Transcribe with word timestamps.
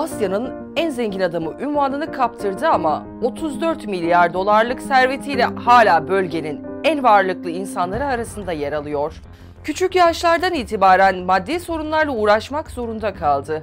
Asya'nın 0.00 0.72
en 0.76 0.90
zengin 0.90 1.20
adamı 1.20 1.60
ünvanını 1.60 2.12
kaptırdı 2.12 2.68
ama 2.68 3.06
34 3.22 3.86
milyar 3.86 4.34
dolarlık 4.34 4.82
servetiyle 4.82 5.44
hala 5.44 6.08
bölgenin 6.08 6.66
en 6.84 7.02
varlıklı 7.02 7.50
insanları 7.50 8.04
arasında 8.04 8.52
yer 8.52 8.72
alıyor. 8.72 9.22
Küçük 9.64 9.94
yaşlardan 9.94 10.54
itibaren 10.54 11.18
maddi 11.18 11.60
sorunlarla 11.60 12.12
uğraşmak 12.12 12.70
zorunda 12.70 13.14
kaldı. 13.14 13.62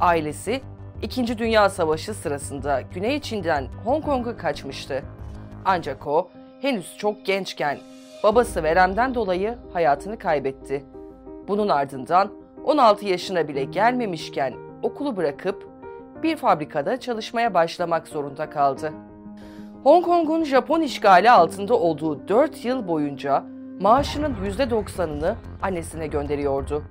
Ailesi 0.00 0.60
İkinci 1.02 1.38
Dünya 1.38 1.70
Savaşı 1.70 2.14
sırasında 2.14 2.80
Güney 2.94 3.20
Çin'den 3.20 3.66
Hong 3.84 4.04
Kong'a 4.04 4.36
kaçmıştı. 4.36 5.02
Ancak 5.64 6.06
o 6.06 6.28
henüz 6.62 6.96
çok 6.96 7.26
gençken 7.26 7.78
babası 8.22 8.62
veremden 8.62 9.14
dolayı 9.14 9.54
hayatını 9.72 10.18
kaybetti. 10.18 10.84
Bunun 11.48 11.68
ardından 11.68 12.32
16 12.64 13.06
yaşına 13.06 13.48
bile 13.48 13.64
gelmemişken 13.64 14.67
okulu 14.82 15.16
bırakıp 15.16 15.68
bir 16.22 16.36
fabrikada 16.36 17.00
çalışmaya 17.00 17.54
başlamak 17.54 18.08
zorunda 18.08 18.50
kaldı. 18.50 18.92
Hong 19.84 20.04
Kong'un 20.04 20.44
Japon 20.44 20.80
işgali 20.80 21.30
altında 21.30 21.74
olduğu 21.74 22.28
4 22.28 22.64
yıl 22.64 22.88
boyunca 22.88 23.44
maaşının 23.80 24.34
%90'ını 24.34 25.34
annesine 25.62 26.06
gönderiyordu. 26.06 26.82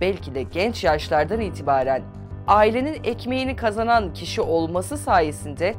Belki 0.00 0.34
de 0.34 0.42
genç 0.42 0.84
yaşlardan 0.84 1.40
itibaren 1.40 2.02
ailenin 2.46 3.04
ekmeğini 3.04 3.56
kazanan 3.56 4.12
kişi 4.12 4.40
olması 4.40 4.98
sayesinde 4.98 5.74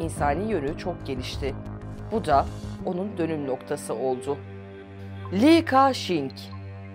insani 0.00 0.50
yönü 0.50 0.78
çok 0.78 1.06
gelişti. 1.06 1.54
Bu 2.12 2.24
da 2.24 2.46
onun 2.86 3.18
dönüm 3.18 3.46
noktası 3.46 3.94
oldu. 3.94 4.36
Li 5.32 5.64
Ka-shing, 5.64 6.32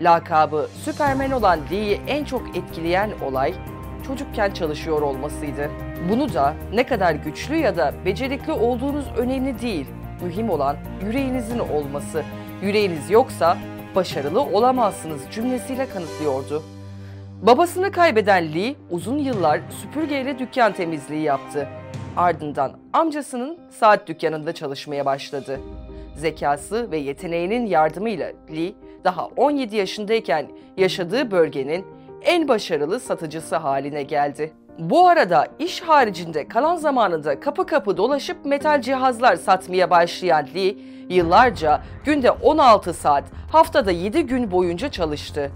lakabı 0.01 0.67
Süpermen 0.83 1.31
olan 1.31 1.59
Li'yi 1.71 2.01
en 2.07 2.25
çok 2.25 2.57
etkileyen 2.57 3.11
olay 3.25 3.53
çocukken 4.07 4.51
çalışıyor 4.51 5.01
olmasıydı. 5.01 5.69
Bunu 6.09 6.33
da 6.33 6.53
ne 6.73 6.85
kadar 6.85 7.13
güçlü 7.13 7.55
ya 7.55 7.77
da 7.77 7.93
becerikli 8.05 8.51
olduğunuz 8.51 9.05
önemli 9.17 9.61
değil. 9.61 9.85
Mühim 10.21 10.49
olan 10.49 10.77
yüreğinizin 11.05 11.59
olması. 11.59 12.23
Yüreğiniz 12.61 13.09
yoksa 13.09 13.57
başarılı 13.95 14.41
olamazsınız 14.41 15.21
cümlesiyle 15.31 15.89
kanıtlıyordu. 15.89 16.63
Babasını 17.41 17.91
kaybeden 17.91 18.53
Lee 18.53 18.75
uzun 18.89 19.17
yıllar 19.17 19.61
süpürgeyle 19.81 20.39
dükkan 20.39 20.73
temizliği 20.73 21.21
yaptı. 21.21 21.67
Ardından 22.17 22.71
amcasının 22.93 23.57
saat 23.69 24.07
dükkanında 24.07 24.53
çalışmaya 24.53 25.05
başladı. 25.05 25.59
Zekası 26.15 26.91
ve 26.91 26.97
yeteneğinin 26.97 27.65
yardımıyla 27.65 28.31
Lee 28.55 28.73
daha 29.03 29.25
17 29.25 29.75
yaşındayken 29.75 30.47
yaşadığı 30.77 31.31
bölgenin 31.31 31.85
en 32.21 32.47
başarılı 32.47 32.99
satıcısı 32.99 33.55
haline 33.55 34.03
geldi. 34.03 34.53
Bu 34.79 35.07
arada 35.07 35.47
iş 35.59 35.81
haricinde 35.81 36.47
kalan 36.47 36.75
zamanında 36.75 37.39
kapı 37.39 37.65
kapı 37.65 37.97
dolaşıp 37.97 38.45
metal 38.45 38.81
cihazlar 38.81 39.35
satmaya 39.35 39.89
başlayan 39.89 40.47
Lee, 40.55 40.75
yıllarca 41.09 41.81
günde 42.05 42.31
16 42.31 42.93
saat, 42.93 43.23
haftada 43.51 43.91
7 43.91 44.25
gün 44.25 44.51
boyunca 44.51 44.91
çalıştı. 44.91 45.51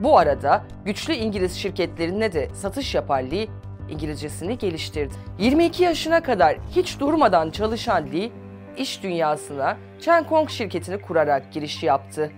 Bu 0.00 0.18
arada 0.18 0.62
güçlü 0.84 1.14
İngiliz 1.14 1.54
şirketlerine 1.54 2.32
de 2.32 2.48
satış 2.54 2.94
yapan 2.94 3.30
Lee, 3.30 3.46
İngilizcesini 3.90 4.58
geliştirdi. 4.58 5.14
22 5.38 5.82
yaşına 5.82 6.22
kadar 6.22 6.56
hiç 6.76 7.00
durmadan 7.00 7.50
çalışan 7.50 8.04
Lee, 8.12 8.30
iş 8.76 9.02
dünyasına 9.02 9.76
Chen 10.00 10.24
Kong 10.24 10.50
şirketini 10.50 11.02
kurarak 11.02 11.52
giriş 11.52 11.82
yaptı. 11.82 12.30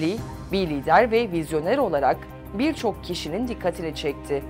Lee, 0.00 0.16
bir 0.52 0.68
lider 0.68 1.10
ve 1.10 1.32
vizyoner 1.32 1.78
olarak 1.78 2.16
birçok 2.54 3.04
kişinin 3.04 3.48
dikkatini 3.48 3.94
çekti. 3.94 4.42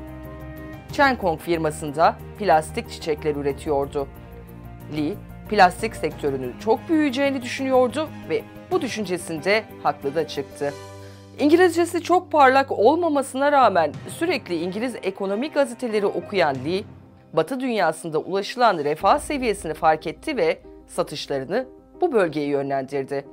Chen 0.92 1.17
Kong 1.17 1.41
firmasında 1.41 2.17
plastik 2.39 2.91
çiçekler 2.91 3.36
üretiyordu. 3.36 4.08
Lee, 4.97 5.14
plastik 5.48 5.97
sektörünün 5.97 6.55
çok 6.58 6.89
büyüyeceğini 6.89 7.42
düşünüyordu 7.42 8.08
ve 8.29 8.42
bu 8.70 8.81
düşüncesinde 8.81 9.64
haklı 9.83 10.14
da 10.14 10.29
çıktı. 10.29 10.75
İngilizcesi 11.39 12.01
çok 12.01 12.33
parlak 12.33 12.73
olmamasına 12.73 13.52
rağmen 13.52 13.92
sürekli 14.08 14.61
İngiliz 14.61 14.97
ekonomi 15.02 15.51
gazeteleri 15.51 16.07
okuyan 16.07 16.55
Lee, 16.64 16.85
Batı 17.33 17.61
dünyasında 17.61 18.19
ulaşılan 18.19 18.79
refah 18.79 19.19
seviyesini 19.19 19.75
fark 19.75 20.07
etti 20.07 20.36
ve 20.36 20.58
satışlarını 20.86 21.67
bu 22.01 22.13
bölgeye 22.13 22.47
yönlendirdi. 22.47 23.25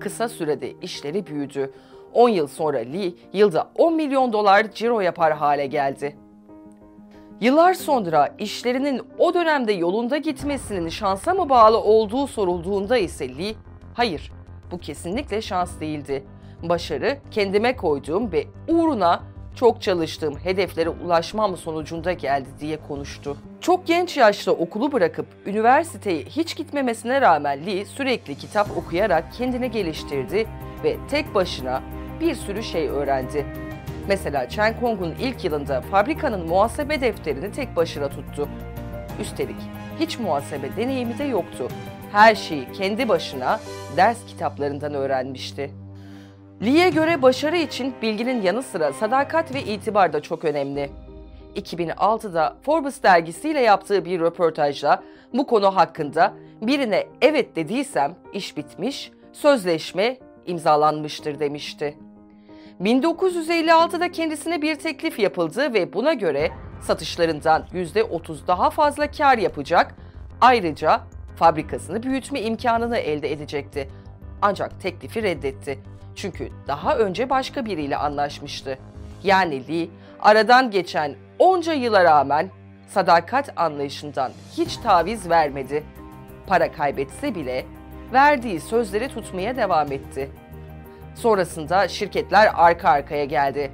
Kısa 0.00 0.28
sürede 0.28 0.72
işleri 0.82 1.26
büyüdü. 1.26 1.72
10 2.12 2.28
yıl 2.28 2.46
sonra 2.46 2.78
Lee 2.78 3.12
yılda 3.32 3.70
10 3.74 3.94
milyon 3.94 4.32
dolar 4.32 4.72
ciro 4.72 5.00
yapar 5.00 5.32
hale 5.32 5.66
geldi. 5.66 6.16
Yıllar 7.40 7.74
sonra 7.74 8.34
işlerinin 8.38 9.02
o 9.18 9.34
dönemde 9.34 9.72
yolunda 9.72 10.16
gitmesinin 10.16 10.88
şansa 10.88 11.34
mı 11.34 11.48
bağlı 11.48 11.78
olduğu 11.78 12.26
sorulduğunda 12.26 12.96
ise 12.96 13.38
Lee, 13.38 13.54
hayır 13.94 14.32
bu 14.70 14.78
kesinlikle 14.78 15.42
şans 15.42 15.80
değildi. 15.80 16.24
Başarı 16.62 17.18
kendime 17.30 17.76
koyduğum 17.76 18.32
ve 18.32 18.44
uğruna 18.68 19.22
çok 19.56 19.82
çalıştığım 19.82 20.38
hedeflere 20.38 20.88
ulaşmam 20.88 21.56
sonucunda 21.56 22.12
geldi 22.12 22.48
diye 22.60 22.78
konuştu. 22.88 23.36
Çok 23.60 23.86
genç 23.86 24.16
yaşta 24.16 24.52
okulu 24.52 24.92
bırakıp 24.92 25.26
üniversiteye 25.46 26.24
hiç 26.24 26.56
gitmemesine 26.56 27.20
rağmen 27.20 27.66
Lee 27.66 27.84
sürekli 27.84 28.34
kitap 28.34 28.76
okuyarak 28.76 29.32
kendini 29.32 29.70
geliştirdi 29.70 30.46
ve 30.84 30.96
tek 31.10 31.34
başına 31.34 31.82
bir 32.20 32.34
sürü 32.34 32.62
şey 32.62 32.88
öğrendi. 32.88 33.46
Mesela 34.08 34.48
Chen 34.48 34.80
Kong'un 34.80 35.14
ilk 35.20 35.44
yılında 35.44 35.80
fabrikanın 35.80 36.48
muhasebe 36.48 37.00
defterini 37.00 37.52
tek 37.52 37.76
başına 37.76 38.08
tuttu. 38.08 38.48
Üstelik 39.20 39.56
hiç 40.00 40.18
muhasebe 40.18 40.76
deneyimi 40.76 41.18
de 41.18 41.24
yoktu. 41.24 41.68
Her 42.12 42.34
şeyi 42.34 42.72
kendi 42.72 43.08
başına 43.08 43.60
ders 43.96 44.26
kitaplarından 44.26 44.94
öğrenmişti. 44.94 45.70
Lee'ye 46.62 46.90
göre 46.90 47.22
başarı 47.22 47.56
için 47.56 47.94
bilginin 48.02 48.42
yanı 48.42 48.62
sıra 48.62 48.92
sadakat 48.92 49.54
ve 49.54 49.62
itibar 49.62 50.12
da 50.12 50.22
çok 50.22 50.44
önemli. 50.44 50.90
2006'da 51.56 52.56
Forbes 52.62 53.02
dergisiyle 53.02 53.60
yaptığı 53.60 54.04
bir 54.04 54.20
röportajda 54.20 55.02
bu 55.32 55.46
konu 55.46 55.76
hakkında 55.76 56.34
birine 56.62 57.06
evet 57.20 57.56
dediysem 57.56 58.14
iş 58.32 58.56
bitmiş, 58.56 59.10
sözleşme 59.32 60.16
imzalanmıştır 60.46 61.40
demişti. 61.40 61.98
1956'da 62.80 64.12
kendisine 64.12 64.62
bir 64.62 64.74
teklif 64.74 65.18
yapıldı 65.18 65.74
ve 65.74 65.92
buna 65.92 66.12
göre 66.12 66.50
satışlarından 66.80 67.64
%30 67.72 68.46
daha 68.46 68.70
fazla 68.70 69.10
kar 69.10 69.38
yapacak, 69.38 69.94
ayrıca 70.40 71.00
fabrikasını 71.36 72.02
büyütme 72.02 72.40
imkanını 72.40 72.96
elde 72.96 73.32
edecekti. 73.32 73.88
Ancak 74.42 74.80
teklifi 74.80 75.22
reddetti. 75.22 75.78
Çünkü 76.16 76.48
daha 76.66 76.96
önce 76.98 77.30
başka 77.30 77.66
biriyle 77.66 77.96
anlaşmıştı. 77.96 78.78
Yani 79.24 79.68
Lee 79.68 79.88
aradan 80.20 80.70
geçen 80.70 81.14
onca 81.38 81.72
yıla 81.72 82.04
rağmen 82.04 82.50
sadakat 82.88 83.52
anlayışından 83.56 84.32
hiç 84.56 84.76
taviz 84.76 85.30
vermedi. 85.30 85.84
Para 86.46 86.72
kaybetse 86.72 87.34
bile 87.34 87.64
verdiği 88.12 88.60
sözleri 88.60 89.08
tutmaya 89.08 89.56
devam 89.56 89.92
etti. 89.92 90.30
Sonrasında 91.14 91.88
şirketler 91.88 92.50
arka 92.54 92.88
arkaya 92.88 93.24
geldi. 93.24 93.70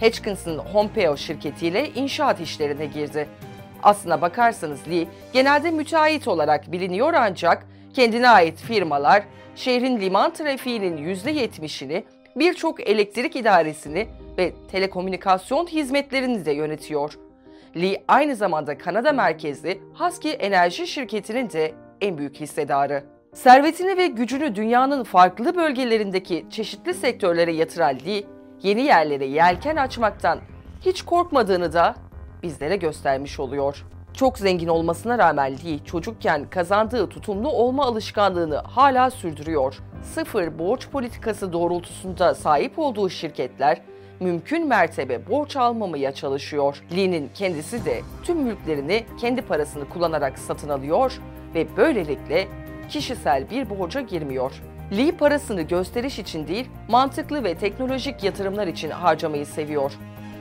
Hutchinson 0.00 0.58
Hompeo 0.58 1.16
şirketiyle 1.16 1.90
inşaat 1.90 2.40
işlerine 2.40 2.86
girdi. 2.86 3.28
Aslına 3.82 4.20
bakarsanız 4.20 4.88
Lee 4.88 5.06
genelde 5.32 5.70
müteahhit 5.70 6.28
olarak 6.28 6.72
biliniyor 6.72 7.14
ancak 7.14 7.66
kendine 7.98 8.28
ait 8.28 8.58
firmalar 8.58 9.22
şehrin 9.54 10.00
liman 10.00 10.32
trafiğinin 10.32 11.14
%70'ini, 11.14 12.02
birçok 12.36 12.88
elektrik 12.88 13.36
idaresini 13.36 14.08
ve 14.38 14.52
telekomünikasyon 14.70 15.66
hizmetlerini 15.66 16.44
de 16.44 16.52
yönetiyor. 16.52 17.18
Lee 17.76 18.04
aynı 18.08 18.36
zamanda 18.36 18.78
Kanada 18.78 19.12
merkezli 19.12 19.80
Husky 19.94 20.34
Enerji 20.38 20.86
şirketinin 20.86 21.50
de 21.50 21.74
en 22.00 22.18
büyük 22.18 22.40
hissedarı. 22.40 23.04
Servetini 23.34 23.96
ve 23.96 24.06
gücünü 24.06 24.54
dünyanın 24.54 25.04
farklı 25.04 25.56
bölgelerindeki 25.56 26.46
çeşitli 26.50 26.94
sektörlere 26.94 27.52
yatıran 27.52 27.98
Lee, 28.06 28.24
yeni 28.62 28.82
yerlere 28.82 29.26
yelken 29.26 29.76
açmaktan 29.76 30.40
hiç 30.80 31.02
korkmadığını 31.02 31.72
da 31.72 31.94
bizlere 32.42 32.76
göstermiş 32.76 33.40
oluyor. 33.40 33.84
Çok 34.14 34.38
zengin 34.38 34.68
olmasına 34.68 35.18
rağmen 35.18 35.52
Lee 35.52 35.84
çocukken 35.84 36.50
kazandığı 36.50 37.08
tutumlu 37.08 37.48
olma 37.48 37.84
alışkanlığını 37.84 38.56
hala 38.56 39.10
sürdürüyor. 39.10 39.78
Sıfır 40.02 40.58
borç 40.58 40.88
politikası 40.88 41.52
doğrultusunda 41.52 42.34
sahip 42.34 42.78
olduğu 42.78 43.10
şirketler 43.10 43.82
mümkün 44.20 44.68
mertebe 44.68 45.28
borç 45.30 45.56
almamaya 45.56 46.14
çalışıyor. 46.14 46.82
Lee'nin 46.96 47.30
kendisi 47.34 47.84
de 47.84 48.00
tüm 48.22 48.38
mülklerini 48.38 49.04
kendi 49.20 49.42
parasını 49.42 49.88
kullanarak 49.88 50.38
satın 50.38 50.68
alıyor 50.68 51.20
ve 51.54 51.66
böylelikle 51.76 52.48
kişisel 52.88 53.50
bir 53.50 53.70
borca 53.70 54.00
girmiyor. 54.00 54.62
Lee 54.96 55.12
parasını 55.12 55.62
gösteriş 55.62 56.18
için 56.18 56.48
değil, 56.48 56.68
mantıklı 56.88 57.44
ve 57.44 57.54
teknolojik 57.54 58.24
yatırımlar 58.24 58.66
için 58.66 58.90
harcamayı 58.90 59.46
seviyor. 59.46 59.92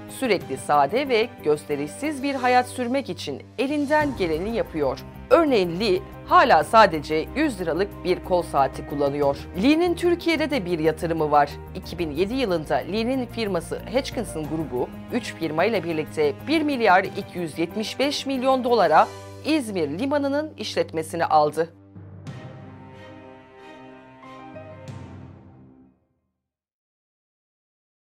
Sürekli 0.10 0.58
sade 0.58 1.10
ve 1.10 1.30
gösterişsiz 1.44 2.24
bir 2.24 2.36
hayat 2.36 2.68
sürmek 2.68 3.10
için 3.10 3.42
elinden 3.58 4.18
geleni 4.18 4.56
yapıyor. 4.56 5.00
Örneğin 5.30 5.80
Lee 5.80 6.00
hala 6.26 6.64
sadece 6.64 7.26
100 7.36 7.60
liralık 7.60 8.04
bir 8.04 8.24
kol 8.24 8.42
saati 8.42 8.88
kullanıyor. 8.90 9.38
Lee'nin 9.64 9.96
Türkiye'de 9.96 10.50
de 10.50 10.66
bir 10.66 10.80
yatırımı 10.80 11.32
var. 11.32 11.50
2007 11.76 12.34
yılında 12.34 12.76
Lee'nin 12.76 13.26
firması 13.26 13.80
Hutchinson 13.94 14.44
grubu 14.44 14.90
3 15.14 15.34
firma 15.34 15.66
ile 15.66 15.84
birlikte 15.84 16.34
1 16.48 16.62
milyar 16.62 17.04
275 17.04 18.26
milyon 18.26 18.64
dolara 18.64 19.08
İzmir 19.46 20.00
limanının 20.00 20.54
işletmesini 20.58 21.26
aldı. 21.26 21.74